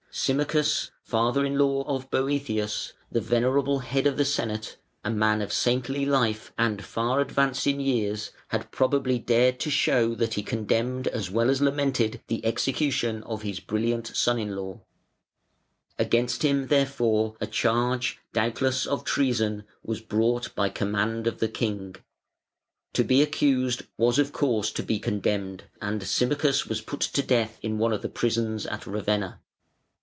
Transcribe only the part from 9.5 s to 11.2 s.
to show that he condemned